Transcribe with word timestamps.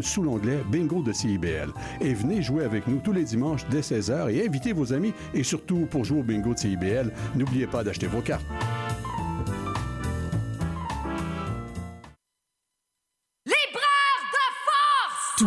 Sous 0.00 0.22
l'onglet 0.22 0.62
Bingo 0.70 1.02
de 1.02 1.12
CIBL. 1.12 1.72
Et 2.00 2.14
venez 2.14 2.40
jouer 2.40 2.64
avec 2.64 2.86
nous 2.86 2.98
tous 2.98 3.12
les 3.12 3.24
dimanches 3.24 3.66
dès 3.68 3.80
16h 3.80 4.30
et 4.30 4.46
invitez 4.46 4.72
vos 4.72 4.92
amis. 4.92 5.12
Et 5.34 5.42
surtout, 5.42 5.86
pour 5.90 6.04
jouer 6.04 6.20
au 6.20 6.22
bingo 6.22 6.54
de 6.54 6.58
CIBL, 6.58 7.10
n'oubliez 7.34 7.66
pas 7.66 7.82
d'acheter 7.82 8.06
vos 8.06 8.20
cartes. 8.20 8.46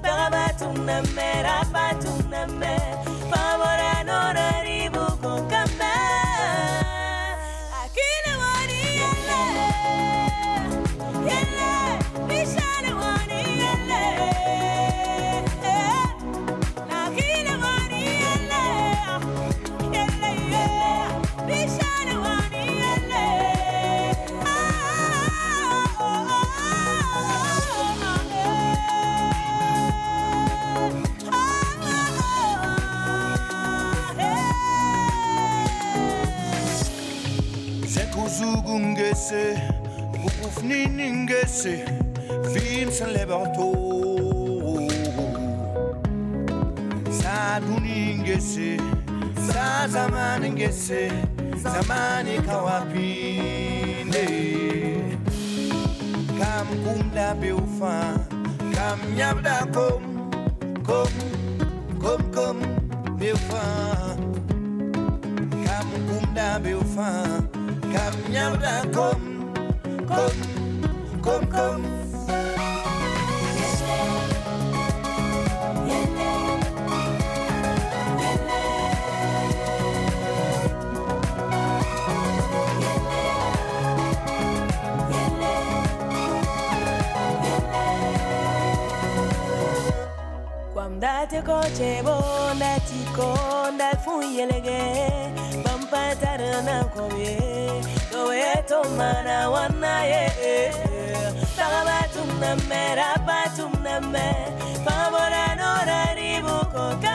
baba 0.03 0.49
tunamera 0.59 1.63
baba 1.71 1.93
tunamera 1.93 3.04
ngese, 41.65 41.85
Vincent 42.53 43.11
Lebarto. 43.13 43.73
Saduni 47.09 48.19
ngese, 48.21 48.77
sa 49.47 49.87
zamani 49.87 50.49
ngese, 50.51 51.11
zamani 51.57 52.37
kawapinde. 52.45 54.25
Kam 56.37 56.67
kumda 56.83 57.33
beufa, 57.41 58.13
kam 58.75 58.99
nyabda 59.15 59.65
kom, 59.73 60.03
kom, 60.83 61.11
kom 61.99 62.21
kom 62.31 62.57
beufa. 63.17 63.65
Kam 65.65 65.87
kumda 66.07 66.59
beufa, 66.59 67.09
kam 67.93 68.13
nyabda 68.31 68.75
kom, 68.93 69.21
kom, 70.07 70.35
kom 70.37 70.54
kom, 71.25 71.47
kom. 71.49 71.81
Date 90.99 91.41
koche 91.43 92.01
bon, 92.03 92.57
dati 92.57 93.03
kon, 93.15 93.77
dat 93.77 93.99
fuyelege, 94.05 94.79
pampatara 95.63 96.61
na 96.63 96.77
kome, 96.95 97.35
doe 98.11 98.63
tomana 98.69 99.49
wana 99.53 99.95
ye. 100.09 100.94
Tagabatum 101.75 102.39
na 102.39 102.55
me 102.69 102.83
rabatum 102.95 103.71
na 103.83 103.99
me 103.99 104.27
Pabora 104.85 105.45
no 105.59 105.71
raribu 105.89 106.55
kokamba 106.71 107.14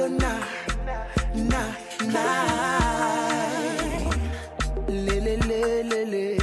andolo 0.00 0.08
na, 0.08 0.32
na, 1.34 1.62
na. 2.12 2.24
Lé, 4.88 5.20
lé, 5.20 5.36
lé, 5.82 6.04
lé. 6.04 6.38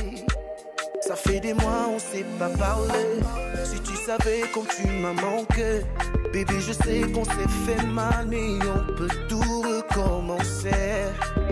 Ça 1.02 1.16
fait 1.16 1.40
des 1.40 1.54
mois, 1.54 1.90
on 1.90 2.00
s'est 2.00 2.26
pas 2.40 2.50
parlé. 2.50 3.22
Si 3.66 3.80
tu 3.82 3.96
savais 3.96 4.44
comme 4.54 4.68
tu 4.68 4.88
m'as 4.88 5.14
manqué, 5.14 5.82
bébé, 6.32 6.56
je 6.60 6.74
sais 6.74 7.02
qu'on 7.12 7.24
s'est 7.24 7.54
fait 7.66 7.86
mal, 7.86 8.28
mais 8.28 8.60
on 8.66 8.94
peut 8.96 9.10
tout 9.30 9.62
recommencer. 9.62 10.72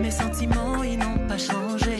Mes 0.00 0.10
sentiments, 0.10 0.82
ils 0.82 0.98
n'ont 0.98 1.26
pas 1.26 1.38
changé. 1.38 1.96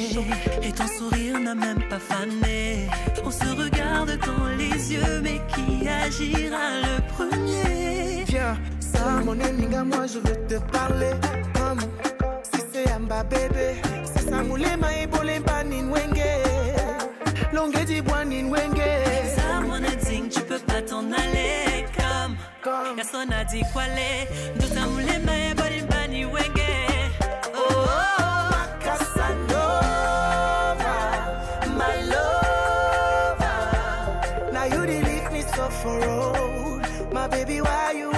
Et 0.62 0.72
ton 0.72 0.86
sourire 0.86 1.40
n'a 1.40 1.54
même 1.54 1.82
pas 1.88 1.98
fané. 1.98 2.88
On 3.24 3.30
se 3.30 3.48
regarde 3.56 4.18
dans 4.26 4.46
les 4.56 4.92
yeux, 4.92 5.20
mais 5.22 5.40
qui 5.48 5.88
agira 5.88 6.66
le 6.82 7.00
premier? 7.14 8.24
Viens, 8.26 8.56
ça, 8.96 9.10
mon 9.24 9.34
moi 9.84 10.06
je 10.06 10.18
veux 10.18 10.46
te 10.46 10.58
parler. 10.72 11.12
Si 12.52 12.60
c'est 12.72 12.92
Amba 12.92 13.22
bébé. 13.24 13.76
C'est 14.04 14.28
ça, 14.30 14.42
et 14.42 15.06
bolemba 15.06 15.64
ninwenge. 15.64 16.22
Longue 17.52 17.84
di 17.84 18.00
bois 18.00 18.24
ninwenge. 18.24 18.80
Ça, 19.36 19.60
mon 19.60 19.80
tu 20.28 20.40
peux 20.42 20.58
pas 20.58 20.82
t'en 20.82 21.04
aller. 21.12 21.86
Comme, 21.96 22.36
Comme. 22.62 22.96
personne 22.96 23.28
n'a 23.30 23.44
dit 23.44 23.62
quoi 23.72 23.82
les. 23.94 24.26
Tout 24.58 24.78
un 24.78 24.86
moulin, 24.86 25.20
mais 25.24 25.54
bon, 25.54 25.64
il 26.12 26.26
wenge. 26.26 26.70
Oh, 27.54 27.58
oh, 27.58 27.86
oh. 27.88 28.54
Casanova, 28.84 29.66
my 31.78 31.96
lover. 32.10 33.58
Now 34.52 34.64
you 34.64 34.80
leave 34.86 35.30
me 35.32 35.42
so 35.42 35.68
for 35.68 35.98
road. 36.00 36.82
My 37.12 37.26
baby, 37.28 37.60
why 37.60 37.92
you 37.96 38.15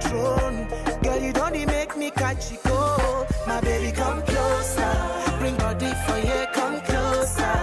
throne. 0.00 0.68
Girl, 1.02 1.18
you 1.20 1.32
don't 1.32 1.56
make 1.66 1.96
me 1.96 2.10
catch 2.10 2.50
you 2.52 2.58
go. 2.64 3.26
My 3.46 3.60
baby, 3.60 3.92
come 3.92 4.22
closer. 4.22 4.92
Bring 5.38 5.56
body 5.56 5.92
for 6.06 6.18
you, 6.18 6.46
come 6.52 6.80
closer. 6.80 7.56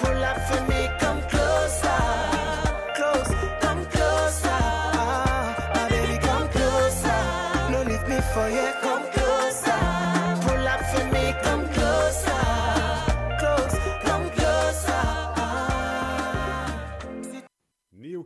Pull 0.00 0.24
up 0.30 0.38
for 0.48 0.60
me, 0.70 0.80
come 0.98 1.20
closer. 1.32 2.00
Close, 2.96 3.30
come 3.60 3.84
closer. 3.86 4.60
Ah, 5.02 5.70
my 5.74 5.88
baby, 5.88 6.18
come 6.18 6.48
closer. 6.48 7.20
No 7.72 7.82
leave 7.90 8.06
me 8.08 8.18
for 8.34 8.48
you, 8.48 8.68
come 8.82 9.02
closer. 9.12 9.19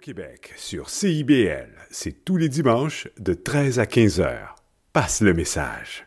Québec 0.04 0.52
sur 0.58 0.90
CIBL, 0.90 1.70
c'est 1.90 2.26
tous 2.26 2.36
les 2.36 2.50
dimanches 2.50 3.08
de 3.18 3.32
13 3.32 3.78
à 3.78 3.86
15 3.86 4.20
heures. 4.20 4.56
Passe 4.92 5.22
le 5.22 5.32
message. 5.32 6.06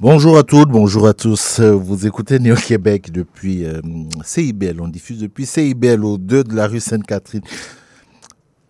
Bonjour 0.00 0.38
à 0.38 0.42
toutes, 0.44 0.70
bonjour 0.70 1.06
à 1.06 1.12
tous. 1.12 1.60
Euh, 1.60 1.72
Vous 1.72 2.06
écoutez 2.06 2.38
Néo 2.38 2.54
Québec 2.56 3.10
depuis 3.12 3.66
euh, 3.66 3.82
CIBL. 4.24 4.80
On 4.80 4.88
diffuse 4.88 5.18
depuis 5.18 5.44
CIBL 5.44 6.02
au 6.04 6.16
2 6.16 6.44
de 6.44 6.54
la 6.54 6.66
rue 6.66 6.80
Sainte-Catherine. 6.80 7.42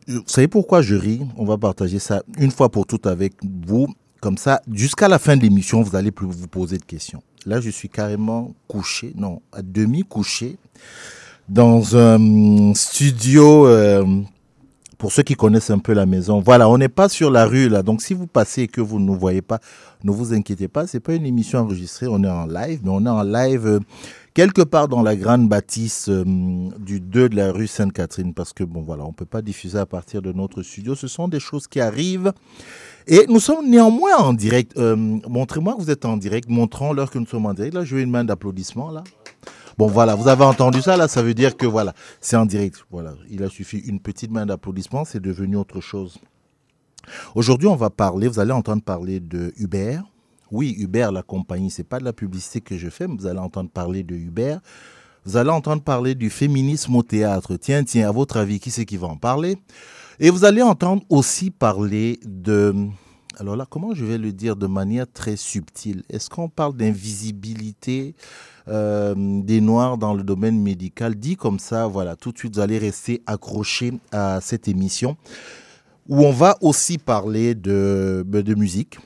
Vous 0.08 0.22
savez 0.26 0.48
pourquoi 0.48 0.82
je 0.82 0.96
ris? 0.96 1.20
On 1.36 1.44
va 1.44 1.56
partager 1.56 2.00
ça 2.00 2.22
une 2.38 2.50
fois 2.50 2.68
pour 2.68 2.84
toutes 2.84 3.06
avec 3.06 3.34
vous. 3.64 3.86
Comme 4.20 4.38
ça, 4.38 4.60
jusqu'à 4.72 5.06
la 5.06 5.18
fin 5.20 5.36
de 5.36 5.42
l'émission, 5.42 5.82
vous 5.82 5.94
allez 5.94 6.10
plus 6.10 6.26
vous 6.26 6.48
poser 6.48 6.78
de 6.78 6.84
questions. 6.84 7.22
Là, 7.46 7.60
je 7.60 7.70
suis 7.70 7.88
carrément 7.88 8.52
couché, 8.66 9.12
non, 9.16 9.40
à 9.52 9.62
demi 9.62 10.02
couché, 10.02 10.56
dans 11.48 11.96
un 11.96 12.74
studio. 12.74 13.66
euh, 13.68 14.04
pour 15.00 15.12
ceux 15.12 15.22
qui 15.22 15.34
connaissent 15.34 15.70
un 15.70 15.78
peu 15.78 15.94
la 15.94 16.04
maison, 16.04 16.40
voilà, 16.40 16.68
on 16.68 16.76
n'est 16.76 16.90
pas 16.90 17.08
sur 17.08 17.30
la 17.30 17.46
rue 17.46 17.70
là. 17.70 17.82
Donc 17.82 18.02
si 18.02 18.12
vous 18.12 18.26
passez 18.26 18.62
et 18.64 18.68
que 18.68 18.82
vous 18.82 19.00
ne 19.00 19.06
nous 19.06 19.18
voyez 19.18 19.40
pas, 19.40 19.58
ne 20.04 20.10
vous 20.10 20.34
inquiétez 20.34 20.68
pas, 20.68 20.86
c'est 20.86 21.00
pas 21.00 21.14
une 21.14 21.24
émission 21.24 21.60
enregistrée, 21.60 22.06
on 22.06 22.22
est 22.22 22.28
en 22.28 22.44
live, 22.44 22.80
mais 22.84 22.90
on 22.92 23.06
est 23.06 23.08
en 23.08 23.22
live 23.22 23.66
euh, 23.66 23.80
quelque 24.34 24.60
part 24.60 24.88
dans 24.88 25.00
la 25.00 25.16
grande 25.16 25.48
bâtisse 25.48 26.10
euh, 26.10 26.22
du 26.78 27.00
2 27.00 27.30
de 27.30 27.36
la 27.36 27.50
rue 27.50 27.66
Sainte-Catherine 27.66 28.34
parce 28.34 28.52
que 28.52 28.62
bon 28.62 28.82
voilà, 28.82 29.06
on 29.06 29.14
peut 29.14 29.24
pas 29.24 29.40
diffuser 29.40 29.78
à 29.78 29.86
partir 29.86 30.20
de 30.20 30.32
notre 30.32 30.62
studio, 30.62 30.94
ce 30.94 31.08
sont 31.08 31.28
des 31.28 31.40
choses 31.40 31.66
qui 31.66 31.80
arrivent. 31.80 32.32
Et 33.06 33.24
nous 33.26 33.40
sommes 33.40 33.70
néanmoins 33.70 34.18
en 34.18 34.34
direct. 34.34 34.76
Euh, 34.76 34.96
Montrez-moi 34.96 35.76
que 35.76 35.80
vous 35.80 35.90
êtes 35.90 36.04
en 36.04 36.18
direct. 36.18 36.50
Montrons 36.50 36.92
l'heure 36.92 37.10
que 37.10 37.18
nous 37.18 37.26
sommes 37.26 37.46
en 37.46 37.54
direct. 37.54 37.74
Là, 37.74 37.84
je 37.84 37.96
veux 37.96 38.02
une 38.02 38.10
main 38.10 38.24
d'applaudissement 38.24 38.90
là. 38.90 39.02
Bon, 39.80 39.86
voilà, 39.86 40.14
vous 40.14 40.28
avez 40.28 40.44
entendu 40.44 40.82
ça, 40.82 40.98
là, 40.98 41.08
ça 41.08 41.22
veut 41.22 41.32
dire 41.32 41.56
que 41.56 41.64
voilà, 41.64 41.94
c'est 42.20 42.36
en 42.36 42.44
direct. 42.44 42.84
Voilà, 42.90 43.14
il 43.30 43.42
a 43.42 43.48
suffi 43.48 43.78
une 43.78 43.98
petite 43.98 44.30
main 44.30 44.44
d'applaudissement, 44.44 45.06
c'est 45.06 45.20
devenu 45.22 45.56
autre 45.56 45.80
chose. 45.80 46.18
Aujourd'hui, 47.34 47.66
on 47.66 47.76
va 47.76 47.88
parler, 47.88 48.28
vous 48.28 48.40
allez 48.40 48.52
entendre 48.52 48.82
parler 48.82 49.20
de 49.20 49.54
Uber. 49.56 50.00
Oui, 50.50 50.76
Uber, 50.78 51.08
la 51.10 51.22
compagnie, 51.22 51.70
c'est 51.70 51.82
pas 51.82 51.98
de 51.98 52.04
la 52.04 52.12
publicité 52.12 52.60
que 52.60 52.76
je 52.76 52.90
fais, 52.90 53.08
mais 53.08 53.16
vous 53.16 53.26
allez 53.26 53.38
entendre 53.38 53.70
parler 53.70 54.02
de 54.02 54.14
Uber. 54.14 54.58
Vous 55.24 55.38
allez 55.38 55.48
entendre 55.48 55.80
parler 55.82 56.14
du 56.14 56.28
féminisme 56.28 56.94
au 56.96 57.02
théâtre. 57.02 57.56
Tiens, 57.56 57.82
tiens, 57.82 58.06
à 58.06 58.12
votre 58.12 58.36
avis, 58.36 58.60
qui 58.60 58.70
c'est 58.70 58.84
qui 58.84 58.98
va 58.98 59.06
en 59.06 59.16
parler? 59.16 59.56
Et 60.18 60.28
vous 60.28 60.44
allez 60.44 60.60
entendre 60.60 61.04
aussi 61.08 61.50
parler 61.50 62.20
de... 62.26 62.74
Alors 63.40 63.56
là, 63.56 63.64
comment 63.68 63.94
je 63.94 64.04
vais 64.04 64.18
le 64.18 64.32
dire 64.32 64.54
de 64.54 64.66
manière 64.66 65.10
très 65.10 65.34
subtile? 65.34 66.02
Est-ce 66.10 66.28
qu'on 66.28 66.50
parle 66.50 66.76
d'invisibilité 66.76 68.14
euh, 68.68 69.14
des 69.16 69.62
Noirs 69.62 69.96
dans 69.96 70.12
le 70.12 70.22
domaine 70.22 70.60
médical? 70.60 71.14
Dit 71.14 71.36
comme 71.36 71.58
ça, 71.58 71.86
voilà, 71.86 72.16
tout 72.16 72.32
de 72.32 72.38
suite, 72.38 72.56
vous 72.56 72.60
allez 72.60 72.76
rester 72.76 73.22
accrochés 73.24 73.94
à 74.12 74.42
cette 74.42 74.68
émission 74.68 75.16
où 76.06 76.22
on 76.22 76.32
va 76.32 76.58
aussi 76.60 76.98
parler 76.98 77.54
de, 77.54 78.22
ben, 78.26 78.42
de 78.42 78.54
musique. 78.54 78.98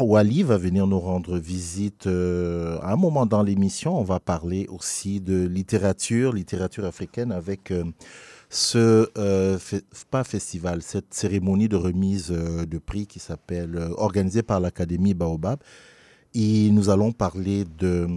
Wally 0.00 0.42
va 0.42 0.56
venir 0.56 0.88
nous 0.88 0.98
rendre 0.98 1.38
visite 1.38 2.08
euh, 2.08 2.80
à 2.82 2.94
un 2.94 2.96
moment 2.96 3.24
dans 3.24 3.44
l'émission. 3.44 3.96
On 3.96 4.02
va 4.02 4.18
parler 4.18 4.66
aussi 4.68 5.20
de 5.20 5.46
littérature, 5.46 6.32
littérature 6.32 6.86
africaine 6.86 7.30
avec 7.30 7.70
euh, 7.70 7.84
ce, 8.50 9.10
euh, 9.18 9.58
pas 10.10 10.24
festival, 10.24 10.82
cette 10.82 11.12
cérémonie 11.12 11.68
de 11.68 11.76
remise 11.76 12.30
euh, 12.30 12.66
de 12.66 12.78
prix 12.78 13.06
qui 13.06 13.18
s'appelle, 13.18 13.76
euh, 13.76 13.90
organisée 13.96 14.42
par 14.42 14.60
l'Académie 14.60 15.14
Baobab. 15.14 15.58
Et 16.34 16.70
nous 16.70 16.90
allons 16.90 17.12
parler 17.12 17.64
de... 17.78 18.08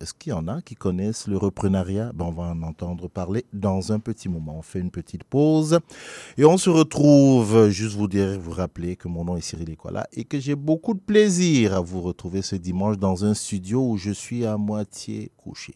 Est-ce 0.00 0.14
qu'il 0.14 0.30
y 0.30 0.32
en 0.32 0.48
a 0.48 0.60
qui 0.62 0.74
connaissent 0.74 1.28
le 1.28 1.36
reprenariat? 1.36 2.10
Ben, 2.12 2.24
On 2.24 2.32
va 2.32 2.42
en 2.44 2.62
entendre 2.62 3.08
parler 3.08 3.44
dans 3.52 3.92
un 3.92 4.00
petit 4.00 4.28
moment. 4.28 4.58
On 4.58 4.62
fait 4.62 4.80
une 4.80 4.90
petite 4.90 5.22
pause 5.22 5.78
et 6.36 6.44
on 6.44 6.58
se 6.58 6.70
retrouve. 6.70 7.68
Juste 7.68 7.96
vous 7.96 8.08
dire, 8.08 8.38
vous 8.40 8.50
rappeler 8.50 8.96
que 8.96 9.06
mon 9.06 9.24
nom 9.24 9.36
est 9.36 9.42
Cyril 9.42 9.70
Equala 9.70 10.08
et 10.12 10.24
que 10.24 10.40
j'ai 10.40 10.56
beaucoup 10.56 10.94
de 10.94 11.00
plaisir 11.00 11.74
à 11.74 11.80
vous 11.80 12.00
retrouver 12.00 12.42
ce 12.42 12.56
dimanche 12.56 12.98
dans 12.98 13.24
un 13.24 13.34
studio 13.34 13.90
où 13.90 13.96
je 13.96 14.10
suis 14.10 14.44
à 14.44 14.56
moitié 14.56 15.30
couché. 15.36 15.74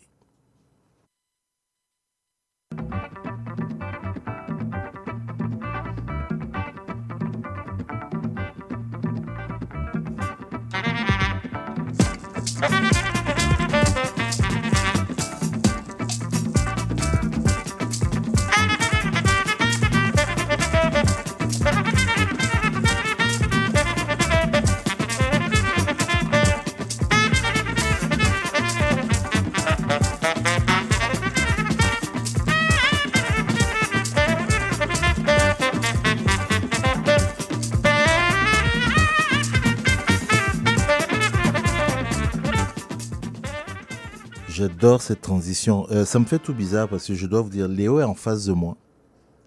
J'adore 44.56 45.02
cette 45.02 45.20
transition. 45.20 45.86
Euh, 45.90 46.06
ça 46.06 46.18
me 46.18 46.25
fait 46.25 46.38
tout 46.38 46.54
bizarre 46.54 46.88
parce 46.88 47.06
que 47.06 47.14
je 47.14 47.26
dois 47.26 47.42
vous 47.42 47.50
dire, 47.50 47.68
Léo 47.68 48.00
est 48.00 48.04
en 48.04 48.14
face 48.14 48.46
de 48.46 48.54
moi. 48.54 48.78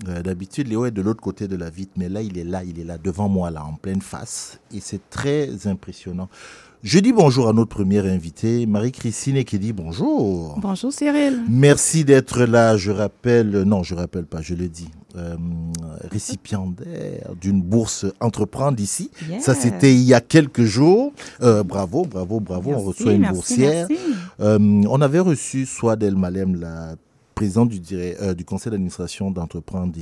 Euh, 0.08 0.22
D'habitude, 0.22 0.68
Léo 0.68 0.86
est 0.86 0.92
de 0.92 1.02
l'autre 1.02 1.20
côté 1.20 1.48
de 1.48 1.56
la 1.56 1.72
vitre, 1.72 1.94
mais 1.96 2.10
là, 2.10 2.22
il 2.22 2.38
est 2.38 2.44
là, 2.44 2.64
il 2.64 2.80
est 2.80 2.84
là 2.84 3.00
devant 3.00 3.28
moi, 3.28 3.50
là, 3.50 3.66
en 3.66 3.74
pleine 3.74 4.04
face. 4.04 4.60
Et 4.72 4.80
c'est 4.80 5.10
très 5.10 5.66
impressionnant. 5.66 6.30
Je 6.82 7.00
dis 7.00 7.12
bonjour 7.12 7.50
à 7.50 7.54
notre 7.54 7.76
première 7.76 8.06
invitée, 8.06 8.66
Marie-Christine, 8.66 9.44
qui 9.44 9.60
dit 9.60 9.74
bonjour. 9.74 10.58
Bonjour 10.62 10.94
Cyril. 10.94 11.44
Merci 11.50 12.06
d'être 12.06 12.46
là. 12.46 12.78
Je 12.78 12.92
rappelle, 12.92 13.64
non, 13.64 13.84
je 13.84 13.96
rappelle 13.96 14.26
pas, 14.26 14.42
je 14.42 14.56
le 14.56 14.70
dis, 14.70 14.88
euh, 15.18 15.36
récipiendaire 16.10 17.36
d'une 17.42 17.62
bourse 17.62 18.06
Entreprendre 18.22 18.80
ici. 18.80 19.12
Yeah. 19.28 19.42
Ça, 19.42 19.56
c'était 19.56 19.94
il 19.94 20.04
y 20.04 20.14
a 20.14 20.22
quelques 20.22 20.64
jours. 20.64 21.12
Euh, 21.42 21.64
bravo, 21.64 22.06
bravo, 22.06 22.40
bravo. 22.40 22.72
on 22.72 22.80
reçoit 22.80 23.12
une 23.12 23.22
merci, 23.22 23.34
boursière. 23.36 23.88
merci. 23.90 24.04
Euh, 24.40 24.58
on 24.90 25.02
avait 25.02 25.20
reçu 25.20 25.66
Swad 25.66 26.02
El 26.02 26.16
Malem, 26.16 26.56
la 26.56 26.96
présidente 27.36 27.70
du, 27.70 27.82
euh, 27.92 28.34
du 28.34 28.46
conseil 28.46 28.72
d'administration 28.72 29.32
d'Entreprendre. 29.32 29.94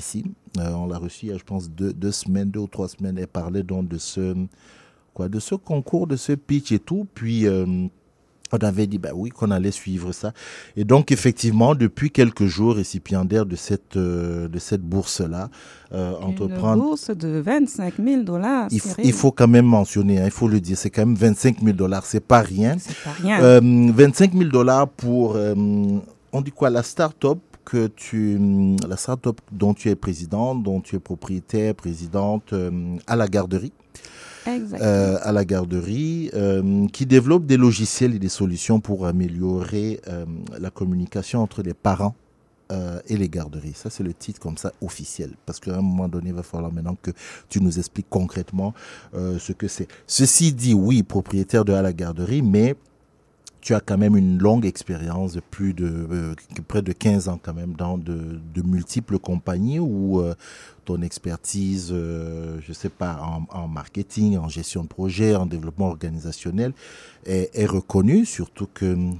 Euh, 0.59 0.71
on 0.73 0.85
l'a 0.85 0.99
reçu 0.99 1.25
il 1.25 1.29
y 1.29 1.31
a, 1.31 1.37
je 1.39 1.43
pense, 1.43 1.71
deux, 1.71 1.91
deux 1.91 2.11
semaines, 2.11 2.51
deux 2.51 2.59
ou 2.59 2.67
trois 2.67 2.87
semaines. 2.87 3.17
Elle 3.17 3.27
parlait 3.27 3.63
donc 3.63 3.87
de 3.87 3.97
ce, 3.97 4.35
quoi, 5.17 5.29
de 5.29 5.39
ce 5.39 5.55
concours, 5.55 6.05
de 6.05 6.15
ce 6.15 6.33
pitch 6.33 6.71
et 6.71 6.77
tout. 6.77 7.07
Puis, 7.15 7.47
euh, 7.47 7.65
on 8.51 8.57
avait 8.59 8.85
dit, 8.85 8.99
bah 8.99 9.09
oui, 9.15 9.31
qu'on 9.31 9.49
allait 9.49 9.71
suivre 9.71 10.11
ça. 10.11 10.31
Et 10.75 10.83
donc, 10.83 11.11
effectivement, 11.11 11.73
depuis 11.73 12.11
quelques 12.11 12.45
jours, 12.45 12.75
récipiendaire 12.75 13.47
de 13.47 13.55
cette, 13.55 13.97
euh, 13.97 14.47
de 14.47 14.59
cette 14.59 14.83
bourse-là, 14.83 15.49
euh, 15.91 16.13
Une 16.21 16.27
Entreprendre. 16.27 16.83
bourse 16.83 17.09
de 17.09 17.39
25 17.39 17.95
000 17.97 18.21
dollars. 18.21 18.67
Il, 18.71 19.11
faut 19.11 19.31
quand 19.31 19.47
même 19.47 19.65
mentionner, 19.65 20.19
hein, 20.19 20.25
il 20.25 20.31
faut 20.31 20.47
le 20.47 20.61
dire, 20.61 20.77
c'est 20.77 20.91
quand 20.91 21.07
même 21.07 21.15
25 21.15 21.61
000 21.61 21.75
dollars, 21.75 22.05
c'est 22.05 22.19
pas 22.19 22.41
rien. 22.41 22.75
C'est 22.79 23.03
pas 23.03 23.11
rien. 23.11 23.41
Euh, 23.41 23.91
25 23.91 24.33
000 24.33 24.51
dollars 24.51 24.87
pour, 24.87 25.35
euh, 25.35 25.55
on 26.31 26.41
dit 26.41 26.51
quoi, 26.51 26.69
la 26.69 26.83
start-up 26.83 27.39
que 27.65 27.87
tu, 27.87 28.39
la 28.87 28.95
start-up 28.95 29.41
dont 29.51 29.73
tu 29.73 29.89
es 29.89 29.95
président, 29.95 30.55
dont 30.55 30.79
tu 30.79 30.95
es 30.95 30.99
propriétaire, 30.99 31.75
présidente 31.75 32.53
euh, 32.53 32.95
à 33.07 33.17
la 33.17 33.27
garderie. 33.27 33.73
Euh, 34.47 35.17
à 35.21 35.31
la 35.31 35.43
garderie, 35.43 36.29
euh, 36.33 36.87
qui 36.87 37.05
développe 37.05 37.45
des 37.45 37.57
logiciels 37.57 38.15
et 38.15 38.19
des 38.19 38.29
solutions 38.29 38.79
pour 38.79 39.05
améliorer 39.05 39.99
euh, 40.07 40.25
la 40.57 40.69
communication 40.69 41.41
entre 41.41 41.61
les 41.61 41.73
parents 41.73 42.15
et 43.07 43.15
les 43.15 43.29
garderies. 43.29 43.71
Ça, 43.75 43.89
c'est 43.89 44.03
le 44.03 44.13
titre 44.13 44.41
comme 44.41 44.57
ça 44.57 44.73
officiel. 44.81 45.31
Parce 45.45 45.61
qu'à 45.61 45.77
un 45.77 45.81
moment 45.81 46.09
donné, 46.09 46.31
il 46.31 46.35
va 46.35 46.43
falloir 46.43 46.69
maintenant 46.69 46.97
que 47.01 47.11
tu 47.47 47.61
nous 47.61 47.79
expliques 47.79 48.09
concrètement 48.09 48.73
ce 49.13 49.53
que 49.53 49.69
c'est. 49.69 49.87
Ceci 50.05 50.51
dit, 50.51 50.73
oui, 50.73 51.01
propriétaire 51.01 51.63
de 51.63 51.71
à 51.71 51.81
la 51.81 51.93
garderie, 51.93 52.41
mais 52.41 52.75
tu 53.61 53.73
as 53.73 53.79
quand 53.79 53.97
même 53.97 54.15
une 54.15 54.37
longue 54.37 54.65
expérience 54.65 55.33
de 55.33 55.39
plus 55.39 55.73
de 55.73 55.87
euh, 55.87 56.35
près 56.67 56.81
de 56.81 56.91
15 56.93 57.27
ans 57.29 57.39
quand 57.41 57.53
même 57.53 57.73
dans 57.73 57.97
de, 57.97 58.39
de 58.53 58.61
multiples 58.61 59.19
compagnies 59.19 59.79
où 59.79 60.21
euh, 60.21 60.35
ton 60.85 61.01
expertise, 61.01 61.89
euh, 61.91 62.59
je 62.61 62.71
sais 62.73 62.89
pas, 62.89 63.19
en, 63.21 63.45
en 63.57 63.67
marketing, 63.67 64.37
en 64.37 64.47
gestion 64.47 64.83
de 64.83 64.87
projet, 64.87 65.35
en 65.35 65.45
développement 65.45 65.87
organisationnel 65.87 66.73
est, 67.25 67.49
est 67.53 67.65
reconnue, 67.65 68.25
surtout 68.25 68.67
que 68.73 68.93
hum, 68.93 69.17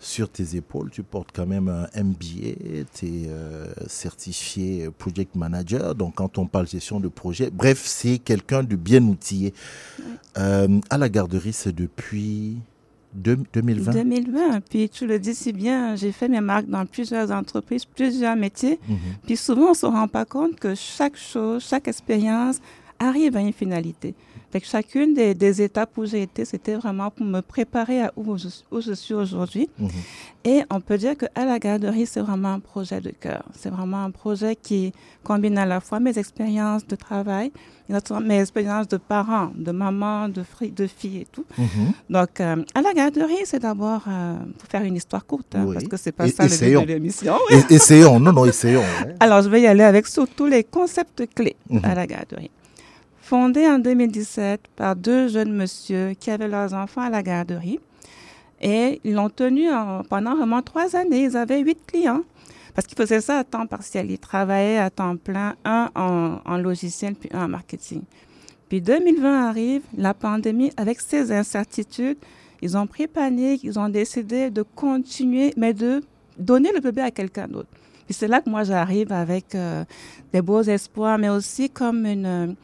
sur 0.00 0.30
tes 0.30 0.56
épaules, 0.56 0.90
tu 0.90 1.02
portes 1.02 1.28
quand 1.34 1.46
même 1.46 1.68
un 1.68 2.02
MBA, 2.02 2.84
tu 2.94 3.06
es 3.06 3.28
euh, 3.28 3.66
certifié 3.86 4.88
project 4.90 5.34
manager, 5.34 5.94
donc 5.94 6.14
quand 6.14 6.38
on 6.38 6.46
parle 6.46 6.66
gestion 6.66 7.00
de 7.00 7.08
projet, 7.08 7.50
bref, 7.50 7.82
c'est 7.84 8.18
quelqu'un 8.18 8.62
de 8.62 8.76
bien 8.76 9.02
outillé. 9.02 9.52
Euh, 10.38 10.80
à 10.88 10.96
la 10.96 11.08
garderie, 11.10 11.52
c'est 11.52 11.74
depuis 11.74 12.56
deux- 13.14 13.38
2020 13.52 13.92
2020. 13.92 14.60
Puis 14.68 14.88
tu 14.88 15.06
le 15.06 15.18
dis 15.18 15.34
si 15.34 15.52
bien, 15.52 15.96
j'ai 15.96 16.12
fait 16.12 16.28
mes 16.28 16.40
marques 16.40 16.66
dans 16.68 16.86
plusieurs 16.86 17.30
entreprises, 17.32 17.84
plusieurs 17.84 18.36
métiers. 18.36 18.78
Mhm. 18.88 18.96
Puis 19.26 19.36
souvent, 19.36 19.66
on 19.66 19.70
ne 19.70 19.74
se 19.74 19.86
rend 19.86 20.08
pas 20.08 20.24
compte 20.24 20.56
que 20.58 20.74
chaque 20.74 21.16
chose, 21.16 21.64
chaque 21.68 21.88
expérience 21.88 22.60
arrive 22.98 23.36
à 23.36 23.40
une 23.40 23.52
finalité. 23.52 24.14
Que 24.52 24.66
chacune 24.66 25.14
des, 25.14 25.32
des 25.34 25.62
étapes 25.62 25.96
où 25.96 26.04
j'ai 26.04 26.22
été, 26.22 26.44
c'était 26.44 26.74
vraiment 26.74 27.10
pour 27.10 27.24
me 27.24 27.40
préparer 27.40 28.02
à 28.02 28.12
où 28.16 28.36
je, 28.36 28.48
où 28.72 28.80
je 28.80 28.92
suis 28.92 29.14
aujourd'hui. 29.14 29.68
Mhm. 29.78 29.88
Et 30.44 30.62
on 30.70 30.80
peut 30.80 30.98
dire 30.98 31.14
qu'à 31.16 31.44
la 31.44 31.58
garderie, 31.60 32.04
c'est 32.06 32.20
vraiment 32.20 32.54
un 32.54 32.58
projet 32.60 33.00
de 33.00 33.10
cœur. 33.10 33.44
C'est 33.54 33.70
vraiment 33.70 34.02
un 34.04 34.10
projet 34.10 34.56
qui 34.56 34.92
combine 35.22 35.56
à 35.58 35.66
la 35.66 35.80
fois 35.80 36.00
mes 36.00 36.18
expériences 36.18 36.84
de 36.86 36.96
travail, 36.96 37.52
mes 38.22 38.40
expériences 38.40 38.88
de 38.88 38.96
parents, 38.96 39.52
de 39.54 39.70
maman, 39.70 40.28
de, 40.28 40.42
fri- 40.42 40.72
de 40.72 40.86
filles 40.88 41.18
et 41.18 41.26
tout. 41.30 41.44
Mhm. 41.56 41.92
Donc, 42.10 42.40
euh, 42.40 42.56
à 42.74 42.82
la 42.82 42.92
garderie, 42.92 43.42
c'est 43.44 43.60
d'abord, 43.60 44.02
euh, 44.08 44.34
pour 44.58 44.68
faire 44.68 44.82
une 44.82 44.96
histoire 44.96 45.24
courte, 45.26 45.54
hein, 45.54 45.64
Oui. 45.66 45.74
parce 45.74 45.86
que 45.86 45.96
c'est 45.96 46.12
pas 46.12 46.26
Et- 46.26 46.32
ça 46.32 46.42
le 46.44 46.48
but 46.48 46.54
essayons. 46.54 46.82
de 46.82 46.86
l'émission. 46.86 47.34
Essayons, 47.70 48.18
non, 48.18 48.32
non, 48.32 48.46
essayons. 48.46 48.80
ouais. 48.80 49.14
Alors, 49.20 49.42
je 49.42 49.48
vais 49.48 49.60
y 49.60 49.66
aller 49.66 49.84
avec 49.84 50.06
surtout 50.08 50.46
les 50.46 50.64
concepts 50.64 51.22
clés 51.34 51.56
Mhm. 51.68 51.80
à 51.84 51.94
la 51.94 52.06
garderie. 52.06 52.50
Fondé 53.30 53.64
en 53.68 53.78
2017 53.78 54.60
par 54.74 54.96
deux 54.96 55.28
jeunes 55.28 55.52
monsieur 55.52 56.14
qui 56.18 56.32
avaient 56.32 56.48
leurs 56.48 56.74
enfants 56.74 57.02
à 57.02 57.10
la 57.10 57.22
garderie. 57.22 57.78
Et 58.60 59.00
ils 59.04 59.14
l'ont 59.14 59.30
tenu 59.30 59.70
en- 59.70 60.02
pendant 60.02 60.34
vraiment 60.34 60.62
trois 60.62 60.96
années. 60.96 61.22
Ils 61.26 61.36
avaient 61.36 61.60
huit 61.60 61.78
clients. 61.86 62.22
Parce 62.74 62.88
qu'ils 62.88 62.98
faisaient 62.98 63.20
ça 63.20 63.38
à 63.38 63.44
temps 63.44 63.68
partiel. 63.68 64.10
Ils 64.10 64.18
travaillaient 64.18 64.78
à 64.78 64.90
temps 64.90 65.16
plein, 65.16 65.54
un 65.64 65.90
en, 65.94 66.40
en 66.44 66.58
logiciel, 66.58 67.14
puis 67.14 67.30
un 67.32 67.44
en 67.44 67.48
marketing. 67.48 68.02
Puis 68.68 68.80
2020 68.80 69.46
arrive, 69.48 69.82
la 69.96 70.12
pandémie, 70.12 70.72
avec 70.76 71.00
ses 71.00 71.30
incertitudes, 71.30 72.18
ils 72.62 72.76
ont 72.76 72.88
pris 72.88 73.06
panique, 73.06 73.62
ils 73.62 73.78
ont 73.78 73.88
décidé 73.88 74.50
de 74.50 74.62
continuer, 74.74 75.54
mais 75.56 75.72
de 75.72 76.02
donner 76.36 76.72
le 76.74 76.80
bébé 76.80 77.02
à 77.02 77.12
quelqu'un 77.12 77.46
d'autre. 77.46 77.68
Puis 78.06 78.14
c'est 78.14 78.26
là 78.26 78.40
que 78.40 78.50
moi 78.50 78.64
j'arrive 78.64 79.12
avec 79.12 79.54
euh, 79.54 79.84
des 80.32 80.42
beaux 80.42 80.62
espoirs, 80.62 81.16
mais 81.16 81.28
aussi 81.28 81.70
comme 81.70 82.06
une... 82.06 82.56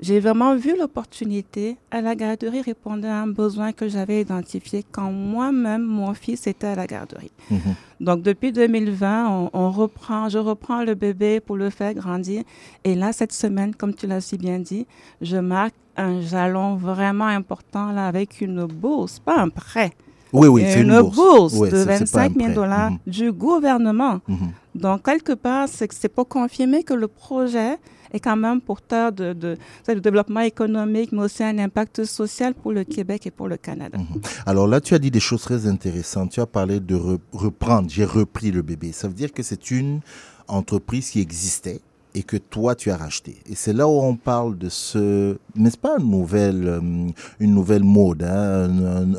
j'ai 0.00 0.20
vraiment 0.20 0.56
vu 0.56 0.76
l'opportunité. 0.78 1.76
À 1.90 2.00
la 2.00 2.14
garderie 2.14 2.60
répondait 2.62 3.08
à 3.08 3.20
un 3.22 3.26
besoin 3.26 3.72
que 3.72 3.88
j'avais 3.88 4.20
identifié 4.20 4.84
quand 4.90 5.10
moi-même, 5.12 5.82
mon 5.82 6.12
fils 6.14 6.46
était 6.46 6.66
à 6.68 6.74
la 6.74 6.86
garderie. 6.86 7.30
Mhm. 7.50 7.58
Donc 8.00 8.22
depuis 8.22 8.52
2020, 8.52 9.28
on, 9.28 9.50
on 9.52 9.70
reprend, 9.70 10.28
je 10.28 10.38
reprends 10.38 10.82
le 10.84 10.94
bébé 10.94 11.40
pour 11.40 11.56
le 11.56 11.70
faire 11.70 11.94
grandir. 11.94 12.42
Et 12.84 12.94
là, 12.94 13.12
cette 13.12 13.32
semaine, 13.32 13.74
comme 13.74 13.94
tu 13.94 14.06
l'as 14.06 14.20
si 14.20 14.36
bien 14.38 14.58
dit, 14.58 14.86
je 15.20 15.36
marque 15.36 15.74
un 15.96 16.20
jalon 16.20 16.74
vraiment 16.76 17.26
important 17.26 17.92
là 17.92 18.06
avec 18.08 18.40
une 18.40 18.64
bourse, 18.66 19.20
pas 19.20 19.38
un 19.38 19.48
prêt. 19.48 19.92
Oui, 20.32 20.48
oui, 20.48 20.64
c'est 20.66 20.80
une 20.80 21.00
bourse. 21.02 21.60
De 21.60 21.70
c'est- 21.70 21.84
c'est 22.06 22.12
pas 22.12 22.22
un 22.22 22.28
25 22.28 22.32
000 22.34 22.44
prêt. 22.46 22.54
dollars 22.54 22.90
Mhm. 22.90 22.98
du 23.06 23.30
gouvernement. 23.30 24.18
Mhm. 24.26 24.50
Donc, 24.74 25.04
quelque 25.04 25.34
part, 25.34 25.68
c'est 25.68 25.86
que 25.86 25.94
c'est 25.94 26.08
pour 26.08 26.26
confirmer 26.26 26.82
que 26.82 26.94
le 26.94 27.06
projet 27.06 27.76
est 28.14 28.20
quand 28.20 28.36
même 28.36 28.60
porteur 28.60 29.12
de, 29.12 29.56
développement 29.86 30.40
économique, 30.40 31.12
mais 31.12 31.22
aussi 31.22 31.42
un 31.42 31.58
impact 31.58 32.04
social 32.04 32.54
pour 32.54 32.72
le 32.72 32.84
Québec 32.84 33.26
et 33.26 33.30
pour 33.30 33.48
le 33.48 33.56
Canada. 33.56 33.98
Alors 34.46 34.66
là, 34.68 34.80
tu 34.80 34.94
as 34.94 34.98
dit 34.98 35.10
des 35.10 35.20
choses 35.20 35.42
très 35.42 35.66
intéressantes. 35.66 36.30
Tu 36.30 36.40
as 36.40 36.46
parlé 36.46 36.80
de 36.80 36.96
re- 36.96 37.18
reprendre. 37.32 37.90
J'ai 37.90 38.04
repris 38.04 38.50
le 38.50 38.62
bébé. 38.62 38.92
Ça 38.92 39.08
veut 39.08 39.14
dire 39.14 39.32
que 39.32 39.42
c'est 39.42 39.70
une 39.70 40.00
entreprise 40.46 41.10
qui 41.10 41.20
existait 41.20 41.80
et 42.14 42.22
que 42.22 42.36
toi, 42.36 42.74
tu 42.74 42.90
as 42.90 42.96
racheté. 42.96 43.36
Et 43.46 43.54
c'est 43.54 43.72
là 43.72 43.88
où 43.88 44.00
on 44.00 44.16
parle 44.16 44.56
de 44.56 44.68
ce, 44.68 45.36
n'est-ce 45.56 45.76
pas 45.76 45.96
une 45.98 46.10
nouvelle, 46.10 46.66
euh, 46.66 47.78
mode, 47.80 48.22
hein, 48.22 48.70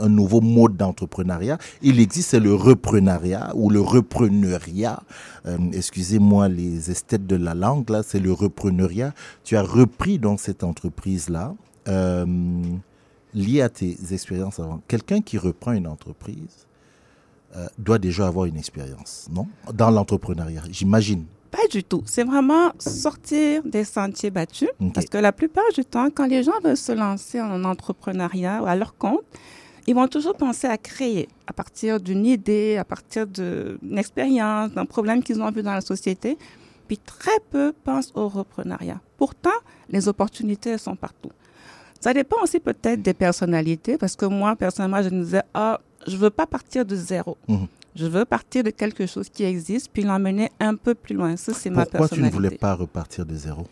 un, 0.01 0.09
nouveau 0.09 0.41
mode 0.41 0.77
d'entrepreneuriat. 0.77 1.57
Il 1.81 1.99
existe, 1.99 2.29
c'est 2.29 2.39
le 2.39 2.53
reprenariat 2.53 3.51
ou 3.55 3.69
le 3.69 3.81
repreneuriat. 3.81 5.01
Euh, 5.45 5.57
excusez-moi 5.73 6.47
les 6.47 6.89
esthètes 6.89 7.27
de 7.27 7.35
la 7.35 7.53
langue, 7.53 7.89
là, 7.89 8.01
c'est 8.01 8.19
le 8.19 8.31
repreneuriat. 8.31 9.13
Tu 9.43 9.57
as 9.57 9.63
repris 9.63 10.17
donc 10.17 10.39
cette 10.39 10.63
entreprise-là. 10.63 11.53
Euh, 11.87 12.25
lié 13.35 13.61
à 13.61 13.69
tes 13.69 13.97
expériences 14.11 14.59
avant. 14.59 14.81
Quelqu'un 14.87 15.21
qui 15.21 15.37
reprend 15.37 15.73
une 15.73 15.87
entreprise 15.87 16.65
euh, 17.55 17.67
doit 17.77 17.99
déjà 17.99 18.27
avoir 18.27 18.45
une 18.45 18.57
expérience, 18.57 19.27
non? 19.31 19.47
Dans 19.73 19.91
l'entrepreneuriat, 19.91 20.63
j'imagine. 20.71 21.25
Pas 21.55 21.67
du 21.69 21.83
tout. 21.85 22.03
C'est 22.05 22.25
vraiment 22.25 22.71
sortir 22.79 23.63
des 23.63 23.85
sentiers 23.85 24.29
battus. 24.29 24.69
Parce 24.93 25.05
que 25.05 25.17
la 25.17 25.31
plupart 25.31 25.71
du 25.73 25.85
temps, 25.85 26.09
quand 26.13 26.25
les 26.27 26.43
gens 26.43 26.59
veulent 26.61 26.75
se 26.75 26.91
lancer 26.91 27.39
en 27.39 27.63
entrepreneuriat 27.63 28.61
ou 28.61 28.65
à 28.65 28.75
leur 28.75 28.97
compte, 28.97 29.23
ils 29.87 29.95
vont 29.95 30.07
toujours 30.07 30.35
penser 30.35 30.67
à 30.67 30.77
créer 30.77 31.29
à 31.47 31.53
partir 31.53 31.99
d'une 31.99 32.25
idée, 32.25 32.75
à 32.77 32.83
partir 32.83 33.25
d'une 33.25 33.97
expérience, 33.97 34.71
d'un 34.71 34.85
problème 34.85 35.23
qu'ils 35.23 35.41
ont 35.41 35.49
vu 35.51 35.63
dans 35.63 35.73
la 35.73 35.81
société. 35.81 36.37
Puis 36.87 36.97
très 36.97 37.39
peu 37.51 37.71
pensent 37.83 38.11
au 38.15 38.27
reprenariat. 38.27 38.99
Pourtant, 39.17 39.59
les 39.89 40.07
opportunités 40.09 40.71
elles 40.71 40.79
sont 40.79 40.97
partout. 40.97 41.31
Ça 42.01 42.13
dépend 42.13 42.37
aussi 42.43 42.59
peut-être 42.59 43.01
des 43.01 43.13
personnalités, 43.13 43.97
parce 43.97 44.15
que 44.15 44.25
moi, 44.25 44.55
personnellement, 44.55 45.01
je 45.01 45.09
me 45.09 45.23
disais, 45.23 45.41
ah, 45.53 45.79
je 46.05 46.17
veux 46.17 46.29
pas 46.29 46.45
partir 46.45 46.85
de 46.85 46.95
zéro. 46.95 47.37
Mhm. 47.47 47.67
Je 47.95 48.05
veux 48.05 48.25
partir 48.25 48.63
de 48.63 48.71
quelque 48.71 49.05
chose 49.05 49.29
qui 49.29 49.43
existe, 49.43 49.89
puis 49.91 50.03
l'emmener 50.03 50.51
un 50.59 50.75
peu 50.75 50.95
plus 50.95 51.15
loin. 51.15 51.37
Ça, 51.37 51.53
c'est 51.53 51.69
ma 51.69 51.85
Pourquoi 51.85 52.09
tu 52.09 52.15
ne 52.15 52.19
personnalité. 52.19 52.35
voulais 52.35 52.57
pas 52.57 52.73
repartir 52.73 53.25
de 53.25 53.35
zéro? 53.35 53.65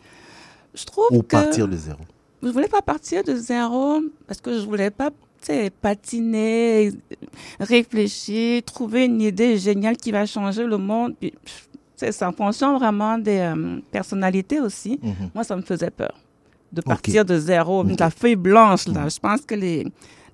Je 0.74 0.86
trouve 0.86 1.08
Ou 1.12 1.22
que 1.22 1.28
partir 1.28 1.68
de 1.68 1.76
zéro? 1.76 2.00
je 2.42 2.50
voulais 2.50 2.68
pas 2.68 2.82
partir 2.82 3.24
de 3.24 3.36
zéro 3.36 4.02
parce 4.28 4.42
que 4.42 4.60
je 4.60 4.66
voulais 4.66 4.90
pas 4.92 5.10
tu 5.10 5.48
sais, 5.48 5.70
patiner, 5.70 6.92
réfléchir, 7.60 8.64
trouver 8.64 9.06
une 9.06 9.22
idée 9.22 9.58
géniale 9.58 9.98
qui 9.98 10.12
va 10.12 10.26
changer 10.26 10.66
le 10.66 10.78
monde. 10.78 11.16
Puis, 11.20 11.34
C'est 11.96 12.24
en 12.24 12.32
fonction 12.32 12.78
vraiment 12.78 13.18
des 13.18 13.40
euh, 13.40 13.80
personnalités 13.92 14.60
aussi. 14.60 15.00
Mhm. 15.02 15.30
Moi, 15.34 15.44
ça 15.44 15.56
me 15.56 15.62
faisait 15.62 15.92
peur 15.92 16.14
de 16.72 16.82
partir 16.82 17.24
de 17.24 17.38
zéro, 17.38 17.84
de 17.84 17.96
la 18.00 18.10
feuille 18.10 18.36
blanche. 18.36 18.88
Là. 18.88 19.08
Je 19.08 19.20
pense 19.20 19.42
que 19.42 19.54
les, 19.54 19.86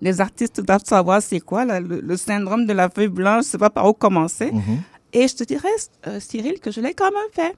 les 0.01 0.21
artistes 0.21 0.61
doivent 0.61 0.85
savoir 0.85 1.21
c'est 1.21 1.39
quoi 1.39 1.65
le 1.65 2.17
syndrome 2.17 2.65
de 2.65 2.73
la 2.73 2.89
feuille 2.89 3.07
blanche, 3.07 3.45
je 3.45 3.49
sais 3.49 3.57
pas 3.57 3.69
par 3.69 3.87
où 3.87 3.93
commencer. 3.93 4.51
Mhm. 4.51 4.81
Et 5.13 5.27
je 5.27 5.35
te 5.35 5.43
dirais, 5.43 5.67
euh, 6.07 6.19
Cyril, 6.19 6.59
que 6.59 6.71
je 6.71 6.81
l'ai 6.81 6.93
quand 6.93 7.11
même 7.11 7.31
fait. 7.31 7.55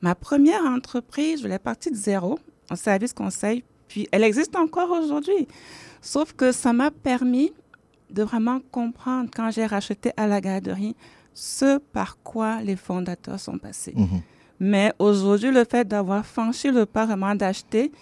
Ma 0.00 0.14
première 0.14 0.62
entreprise, 0.64 1.42
je 1.42 1.48
l'ai 1.48 1.58
partie 1.58 1.90
de 1.90 1.96
zéro, 1.96 2.38
en 2.70 2.76
service 2.76 3.12
conseil, 3.12 3.64
puis 3.88 4.08
elle 4.10 4.24
existe 4.24 4.56
encore 4.56 4.90
aujourd'hui. 4.90 5.46
Sauf 6.02 6.32
que 6.32 6.52
ça 6.52 6.72
m'a 6.72 6.90
permis 6.90 7.52
de 8.10 8.22
vraiment 8.22 8.60
comprendre, 8.70 9.30
quand 9.34 9.50
j'ai 9.50 9.66
racheté 9.66 10.12
à 10.16 10.26
la 10.26 10.40
garderie, 10.40 10.94
ce 11.34 11.78
par 11.78 12.18
quoi 12.22 12.60
les 12.62 12.76
fondateurs 12.76 13.40
sont 13.40 13.58
passés. 13.58 13.94
Mhm. 13.96 14.22
Mais 14.58 14.92
aujourd'hui, 14.98 15.50
le 15.50 15.64
fait 15.70 15.86
d'avoir 15.86 16.24
franchi 16.24 16.70
le 16.70 16.86
pas 16.86 17.04
vraiment 17.04 17.34
d'acheter, 17.34 17.92